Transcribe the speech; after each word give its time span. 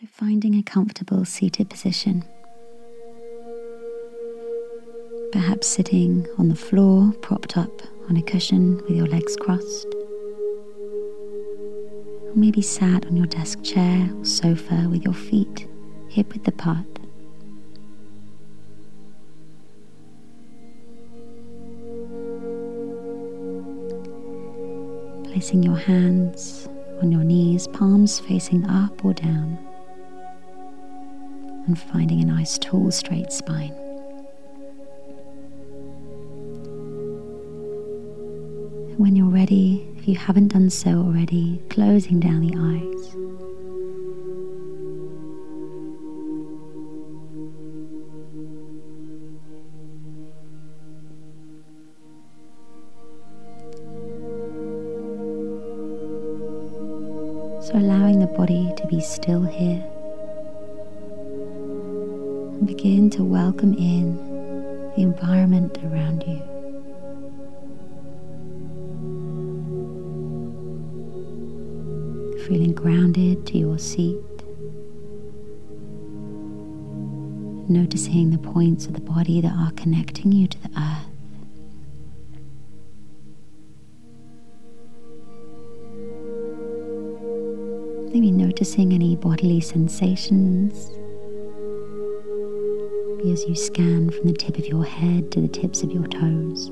So, 0.00 0.08
finding 0.10 0.56
a 0.56 0.62
comfortable 0.64 1.24
seated 1.24 1.70
position. 1.70 2.24
Perhaps 5.30 5.68
sitting 5.68 6.26
on 6.36 6.48
the 6.48 6.56
floor, 6.56 7.12
propped 7.22 7.56
up 7.56 7.70
on 8.08 8.16
a 8.16 8.22
cushion 8.22 8.78
with 8.78 8.90
your 8.90 9.06
legs 9.06 9.36
crossed. 9.36 9.86
Or 12.24 12.32
maybe 12.34 12.60
sat 12.60 13.06
on 13.06 13.16
your 13.16 13.26
desk 13.26 13.62
chair 13.62 14.10
or 14.12 14.24
sofa 14.24 14.88
with 14.90 15.04
your 15.04 15.14
feet 15.14 15.68
hip 16.08 16.32
width 16.32 16.48
apart. 16.48 16.84
Placing 25.22 25.62
your 25.62 25.76
hands 25.76 26.68
on 27.00 27.12
your 27.12 27.22
knees, 27.22 27.68
palms 27.68 28.18
facing 28.18 28.68
up 28.68 29.04
or 29.04 29.14
down, 29.14 29.63
and 31.66 31.78
finding 31.78 32.20
a 32.20 32.24
nice 32.26 32.58
tall 32.58 32.90
straight 32.90 33.32
spine. 33.32 33.72
When 38.96 39.16
you're 39.16 39.26
ready, 39.26 39.88
if 39.96 40.06
you 40.06 40.16
haven't 40.16 40.48
done 40.48 40.70
so 40.70 40.90
already, 40.90 41.60
closing 41.70 42.20
down 42.20 42.40
the 42.40 42.54
eyes. 42.56 43.10
So 57.66 57.76
allowing 57.78 58.20
the 58.20 58.26
body 58.26 58.72
to 58.76 58.86
be 58.88 59.00
still 59.00 59.42
here. 59.42 59.93
Begin 62.66 63.10
to 63.10 63.22
welcome 63.22 63.74
in 63.74 64.16
the 64.96 65.02
environment 65.02 65.76
around 65.84 66.22
you. 66.22 66.40
Feeling 72.46 72.72
grounded 72.74 73.46
to 73.48 73.58
your 73.58 73.78
seat. 73.78 74.16
Noticing 77.68 78.30
the 78.30 78.38
points 78.38 78.86
of 78.86 78.94
the 78.94 79.00
body 79.00 79.42
that 79.42 79.52
are 79.52 79.72
connecting 79.72 80.32
you 80.32 80.48
to 80.48 80.58
the 80.62 80.70
earth. 80.78 81.10
Maybe 88.12 88.30
noticing 88.30 88.94
any 88.94 89.16
bodily 89.16 89.60
sensations 89.60 90.90
as 93.30 93.44
you 93.44 93.54
scan 93.54 94.10
from 94.10 94.26
the 94.26 94.34
tip 94.34 94.58
of 94.58 94.66
your 94.66 94.84
head 94.84 95.32
to 95.32 95.40
the 95.40 95.48
tips 95.48 95.82
of 95.82 95.90
your 95.90 96.06
toes. 96.06 96.66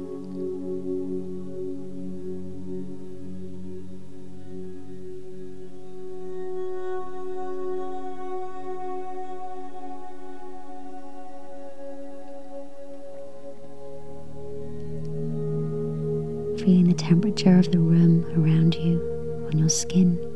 Feeling 16.60 16.88
the 16.88 16.94
temperature 16.96 17.58
of 17.58 17.72
the 17.72 17.78
room 17.78 18.24
around 18.36 18.74
you 18.74 19.00
on 19.50 19.58
your 19.58 19.70
skin. 19.70 20.31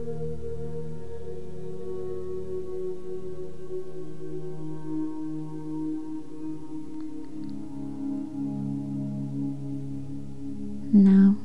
Now 10.96 11.36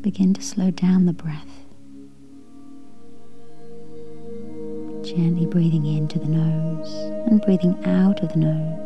begin 0.00 0.34
to 0.34 0.42
slow 0.42 0.72
down 0.72 1.06
the 1.06 1.12
breath. 1.12 1.64
Gently 5.04 5.46
breathing 5.46 5.86
into 5.86 6.18
the 6.18 6.26
nose 6.26 6.92
and 7.28 7.40
breathing 7.42 7.78
out 7.84 8.20
of 8.24 8.32
the 8.32 8.40
nose. 8.40 8.83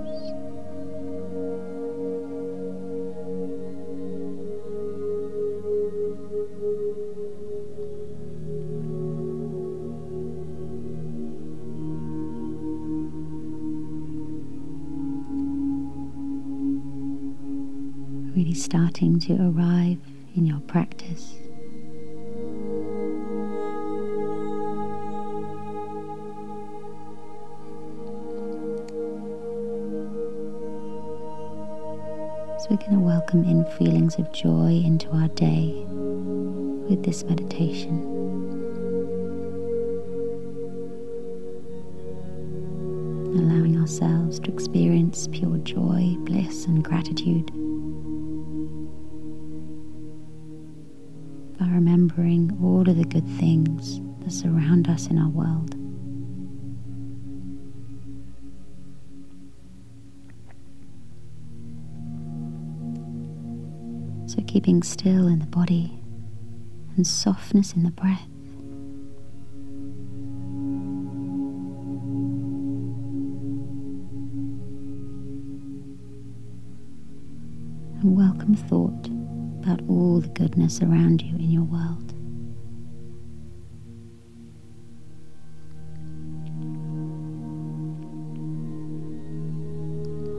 Really 18.39 18.55
starting 18.55 19.19
to 19.23 19.33
arrive 19.35 19.99
in 20.37 20.47
your 20.47 20.61
practice. 20.61 21.35
So 32.61 32.67
we're 32.71 32.77
going 32.77 32.93
to 32.93 33.01
welcome 33.01 33.43
in 33.43 33.65
feelings 33.77 34.15
of 34.21 34.31
joy 34.31 34.83
into 34.85 35.09
our 35.09 35.27
day 35.27 35.85
with 35.89 37.03
this 37.05 37.25
meditation. 37.25 38.05
Allowing 43.35 43.81
ourselves 43.81 44.39
to 44.39 44.53
experience 44.53 45.27
pure 45.33 45.59
joy, 45.59 46.15
bliss, 46.21 46.67
and 46.67 46.85
gratitude. 46.85 47.51
Remembering 51.79 52.59
all 52.61 52.81
of 52.91 52.97
the 52.97 53.05
good 53.05 53.27
things 53.39 54.01
that 54.25 54.33
surround 54.33 54.89
us 54.89 55.07
in 55.07 55.17
our 55.17 55.29
world. 55.29 55.75
So, 64.29 64.43
keeping 64.49 64.83
still 64.83 65.29
in 65.29 65.39
the 65.39 65.47
body 65.47 65.97
and 66.97 67.07
softness 67.07 67.75
in 67.75 67.85
the 67.85 67.93
breath. 67.93 68.27
And 78.03 78.17
welcome 78.17 78.57
thought 78.57 79.18
about 79.69 79.87
all 79.89 80.19
the 80.21 80.29
goodness 80.29 80.81
around 80.81 81.21
you 81.21 81.35
in 81.37 81.51
your 81.51 81.63
world. 81.65 82.13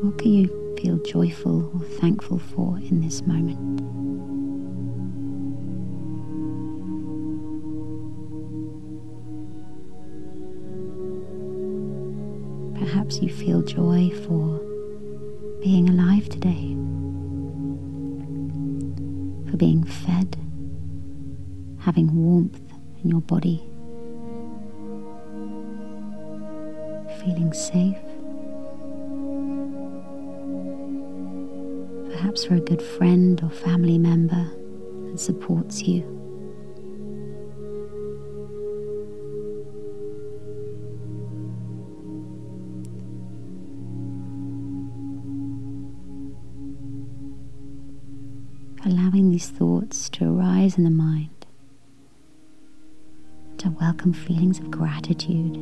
What 0.04 0.18
can 0.18 0.34
you 0.34 0.78
feel 0.82 0.98
joyful 1.04 1.70
or 1.76 1.86
thankful 2.00 2.40
for 2.40 2.80
in 2.80 3.02
this 3.02 3.22
moment? 3.28 3.60
Perhaps 12.80 13.22
you 13.22 13.30
feel 13.30 13.62
joy 13.62 14.10
for 14.26 14.60
being 15.62 15.88
alive 15.90 16.28
today, 16.30 16.76
for 19.50 19.58
being 19.58 19.84
fed, 19.84 20.36
having 21.80 22.14
warmth 22.14 22.62
in 23.04 23.10
your 23.10 23.22
body, 23.22 23.60
feeling 27.20 27.52
safe. 27.54 27.98
Perhaps 32.12 32.46
for 32.46 32.56
a 32.56 32.60
good 32.60 32.82
friend 32.82 33.42
or 33.42 33.50
family 33.50 33.98
member 33.98 34.52
that 35.10 35.20
supports 35.20 35.84
you. 35.84 36.29
Allowing 49.10 49.32
these 49.32 49.50
thoughts 49.50 50.08
to 50.10 50.26
arise 50.26 50.78
in 50.78 50.84
the 50.84 50.90
mind, 50.90 51.46
to 53.58 53.70
welcome 53.82 54.14
feelings 54.14 54.60
of 54.60 54.70
gratitude, 54.70 55.56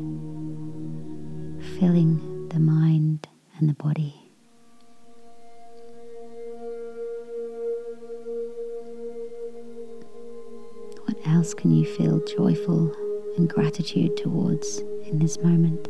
filling 1.80 2.50
the 2.50 2.60
mind 2.60 3.28
and 3.58 3.70
the 3.70 3.74
body. 3.76 4.14
What 11.06 11.18
else 11.26 11.54
can 11.54 11.72
you 11.72 11.86
feel 11.96 12.20
joyful 12.26 12.94
and 13.38 13.50
gratitude 13.50 14.18
towards 14.18 14.80
in 15.06 15.20
this 15.20 15.38
moment. 15.40 15.88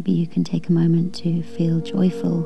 Maybe 0.00 0.12
you 0.12 0.26
can 0.26 0.44
take 0.44 0.70
a 0.70 0.72
moment 0.72 1.14
to 1.16 1.42
feel 1.42 1.78
joyful 1.80 2.42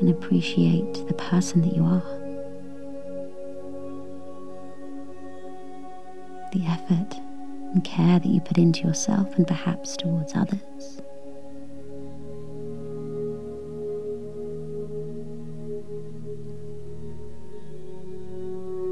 and 0.00 0.10
appreciate 0.10 0.94
the 1.06 1.14
person 1.14 1.60
that 1.60 1.76
you 1.76 1.84
are. 1.84 2.02
The 6.52 6.66
effort 6.66 7.20
and 7.72 7.84
care 7.84 8.18
that 8.18 8.26
you 8.26 8.40
put 8.40 8.58
into 8.58 8.80
yourself 8.80 9.32
and 9.36 9.46
perhaps 9.46 9.96
towards 9.96 10.34
others. 10.34 11.00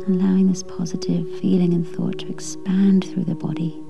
Allowing 0.06 0.46
this 0.46 0.62
positive 0.62 1.26
feeling 1.40 1.74
and 1.74 1.84
thought 1.84 2.20
to 2.20 2.30
expand 2.30 3.04
through 3.04 3.24
the 3.24 3.34
body. 3.34 3.82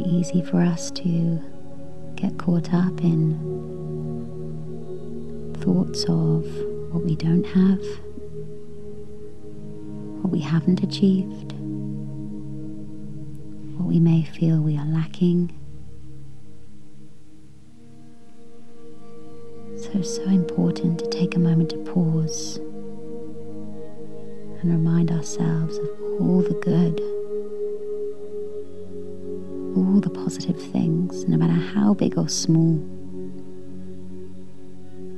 Easy 0.00 0.42
for 0.42 0.60
us 0.60 0.90
to 0.92 1.40
get 2.16 2.38
caught 2.38 2.72
up 2.72 3.00
in 3.02 3.36
thoughts 5.60 6.04
of 6.04 6.44
what 6.92 7.04
we 7.04 7.16
don't 7.16 7.44
have, 7.44 7.80
what 10.22 10.30
we 10.30 10.40
haven't 10.40 10.82
achieved, 10.82 11.52
what 13.78 13.86
we 13.86 14.00
may 14.00 14.22
feel 14.24 14.60
we 14.60 14.76
are 14.78 14.86
lacking. 14.86 15.52
So, 19.76 20.02
so 20.02 20.22
important 20.24 20.98
to 21.00 21.08
take 21.10 21.36
a 21.36 21.38
moment 21.38 21.70
to 21.70 21.76
pause 21.78 22.56
and 24.60 24.70
remind 24.70 25.10
ourselves 25.10 25.76
of 25.78 25.88
all 26.20 26.42
the 26.42 26.58
good 26.62 27.00
positive 30.24 30.60
things, 30.72 31.24
no 31.28 31.36
matter 31.36 31.52
how 31.52 31.94
big 31.94 32.16
or 32.18 32.28
small, 32.28 32.76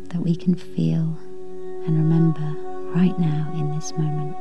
that 0.09 0.21
we 0.21 0.35
can 0.35 0.55
feel 0.55 1.17
and 1.87 1.97
remember 1.97 2.55
right 2.95 3.19
now 3.19 3.51
in 3.55 3.71
this 3.75 3.93
moment. 3.93 4.37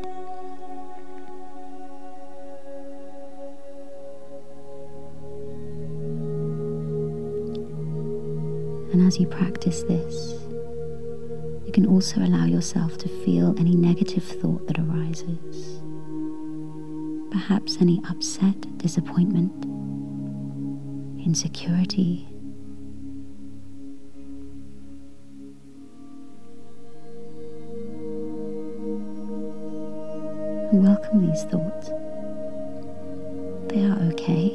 And 8.94 9.06
as 9.06 9.20
you 9.20 9.28
practice 9.28 9.84
this, 9.84 10.34
you 11.66 11.72
can 11.74 11.86
also 11.86 12.22
allow 12.22 12.46
yourself 12.46 12.98
to 13.00 13.10
feel 13.26 13.54
any 13.60 13.76
negative 13.76 14.24
thought 14.24 14.66
that 14.68 14.80
arises. 14.80 15.82
Perhaps 17.32 17.78
any 17.82 18.02
upset, 18.10 18.78
disappointment, 18.78 19.54
insecurity. 21.28 22.26
And 30.72 30.82
welcome 30.82 31.28
these 31.28 31.44
thoughts. 31.44 31.90
They 33.68 33.84
are 33.84 34.00
okay. 34.14 34.52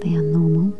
They 0.00 0.16
are 0.16 0.22
normal. 0.22 0.72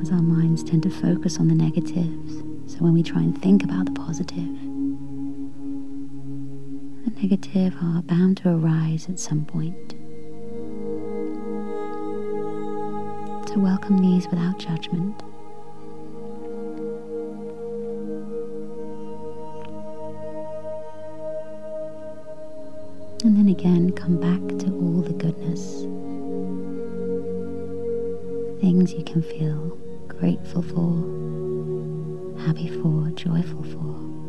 As 0.00 0.10
our 0.10 0.22
minds 0.22 0.64
tend 0.64 0.82
to 0.84 0.90
focus 0.90 1.38
on 1.38 1.48
the 1.48 1.54
negatives, 1.54 2.36
so 2.72 2.78
when 2.78 2.94
we 2.94 3.02
try 3.02 3.20
and 3.20 3.38
think 3.42 3.62
about 3.62 3.84
the 3.84 3.92
positive, 3.92 4.48
negative 7.20 7.74
are 7.82 8.02
bound 8.02 8.36
to 8.38 8.48
arise 8.48 9.08
at 9.08 9.18
some 9.18 9.44
point. 9.44 9.90
To 13.48 13.58
welcome 13.58 13.98
these 13.98 14.26
without 14.28 14.58
judgment. 14.58 15.22
And 23.24 23.36
then 23.36 23.48
again, 23.48 23.92
come 23.92 24.18
back 24.20 24.40
to 24.60 24.66
all 24.72 25.02
the 25.02 25.12
goodness. 25.12 25.82
Things 28.60 28.92
you 28.92 29.04
can 29.04 29.22
feel 29.22 29.78
grateful 30.08 30.62
for, 30.62 32.40
happy 32.46 32.68
for, 32.68 33.10
joyful 33.14 33.62
for. 33.64 34.21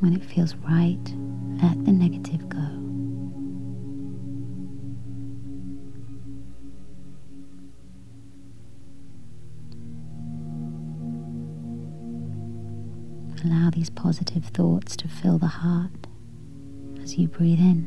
When 0.00 0.12
it 0.14 0.24
feels 0.24 0.54
right, 0.56 1.00
let 1.62 1.84
the 1.84 1.92
negative 1.92 2.48
go. 2.48 2.58
Allow 13.44 13.70
these 13.70 13.90
positive 13.90 14.44
thoughts 14.46 14.96
to 14.98 15.08
fill 15.08 15.38
the 15.38 15.46
heart 15.46 16.06
as 17.02 17.16
you 17.16 17.28
breathe 17.28 17.58
in. 17.58 17.86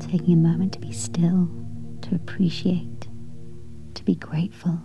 Taking 0.00 0.34
a 0.34 0.36
moment 0.36 0.72
to 0.72 0.80
be 0.80 0.92
still 0.92 1.48
to 2.08 2.14
appreciate, 2.14 3.08
to 3.94 4.04
be 4.04 4.14
grateful. 4.14 4.80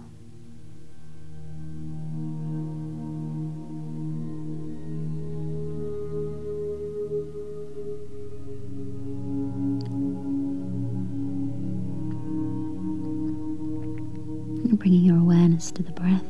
And 14.66 14.78
bringing 14.78 15.04
your 15.06 15.18
awareness 15.18 15.72
to 15.72 15.84
the 15.84 15.92
breath 15.92 16.24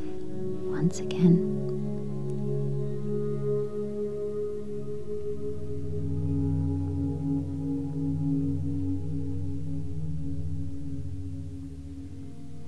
once 0.65 1.00
again. 1.00 1.52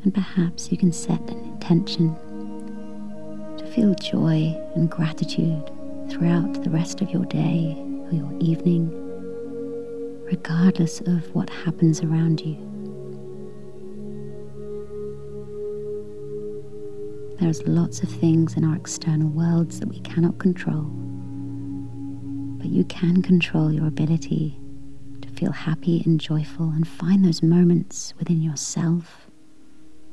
And 0.05 0.13
perhaps 0.13 0.71
you 0.71 0.77
can 0.77 0.91
set 0.91 1.19
an 1.31 1.39
intention 1.39 2.15
to 3.57 3.65
feel 3.73 3.95
joy 3.95 4.55
and 4.75 4.89
gratitude 4.89 5.71
throughout 6.11 6.63
the 6.63 6.69
rest 6.69 7.01
of 7.01 7.09
your 7.09 7.25
day 7.25 7.75
or 8.05 8.13
your 8.13 8.31
evening, 8.39 8.87
regardless 10.25 11.01
of 11.01 11.33
what 11.33 11.49
happens 11.49 12.01
around 12.01 12.39
you. 12.39 12.55
There's 17.39 17.63
lots 17.63 18.03
of 18.03 18.09
things 18.09 18.55
in 18.55 18.63
our 18.63 18.75
external 18.75 19.29
worlds 19.29 19.79
that 19.79 19.89
we 19.89 20.01
cannot 20.01 20.37
control, 20.37 20.83
but 22.59 22.67
you 22.67 22.83
can 22.85 23.23
control 23.23 23.73
your 23.73 23.87
ability 23.87 24.59
to 25.21 25.29
feel 25.29 25.51
happy 25.51 26.03
and 26.05 26.19
joyful 26.19 26.69
and 26.69 26.87
find 26.87 27.25
those 27.25 27.41
moments 27.41 28.13
within 28.19 28.43
yourself 28.43 29.24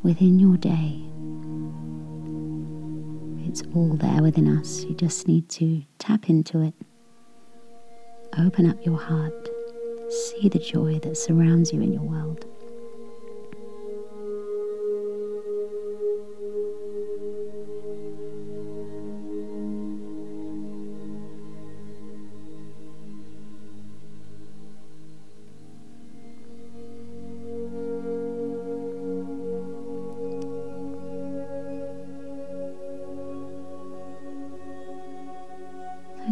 within 0.03 0.39
your 0.39 0.57
day. 0.57 1.01
It's 3.49 3.63
all 3.75 3.97
there 3.97 4.23
within 4.23 4.59
us. 4.59 4.85
You 4.85 4.95
just 4.95 5.29
need 5.29 5.49
to 5.51 5.83
tap 5.99 6.29
into 6.29 6.63
it. 6.63 6.75
Open 8.39 8.69
up 8.69 8.85
your 8.85 8.99
heart. 8.99 9.49
See 10.11 10.49
the 10.49 10.59
joy 10.59 10.99
that 11.01 11.17
surrounds 11.17 11.73
you 11.73 11.81
in 11.81 11.93
your 11.93 12.03
world. 12.03 12.47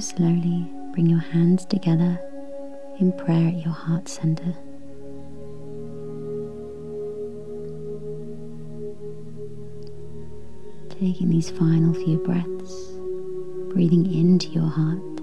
Slowly 0.01 0.67
bring 0.93 1.07
your 1.07 1.21
hands 1.21 1.65
together 1.67 2.19
in 2.99 3.13
prayer 3.13 3.49
at 3.49 3.65
your 3.65 3.75
heart 3.75 4.09
center. 4.09 4.55
Taking 10.91 11.31
these 11.31 11.51
final 11.51 11.95
few 11.95 12.19
breaths, 12.19 12.93
breathing 13.73 14.13
into 14.13 14.49
your 14.49 14.69
heart, 14.69 15.21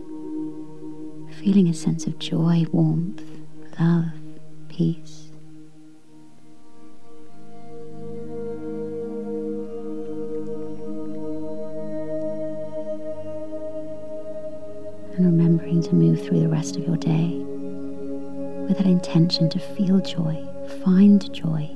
feeling 1.35 1.67
a 1.67 1.73
sense 1.73 2.07
of 2.07 2.17
joy, 2.19 2.65
warmth, 2.71 3.23
love, 3.79 4.11
peace. 4.69 5.26
Remembering 15.27 15.81
to 15.83 15.93
move 15.93 16.23
through 16.23 16.39
the 16.39 16.47
rest 16.47 16.77
of 16.77 16.87
your 16.87 16.95
day 16.95 17.33
with 18.67 18.77
that 18.77 18.85
intention 18.85 19.49
to 19.49 19.59
feel 19.59 19.99
joy, 19.99 20.41
find 20.85 21.33
joy, 21.33 21.69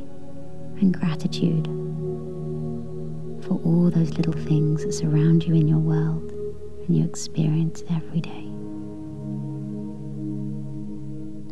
and 0.79 0.98
gratitude 0.98 1.65
for 3.43 3.60
all 3.65 3.91
those 3.91 4.12
little 4.13 4.34
things 4.34 4.86
that 4.86 4.93
surround 4.93 5.43
you 5.43 5.53
in 5.53 5.67
your 5.67 5.79
world 5.79 6.31
and 6.88 6.98
you 6.98 7.03
experience 7.03 7.84
every 7.89 8.22
day. 8.22 8.48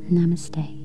Namaste. 0.10 0.79